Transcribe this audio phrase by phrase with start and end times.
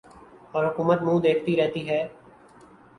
[0.53, 2.01] اور حکومت منہ دیکھتی رہتی ہے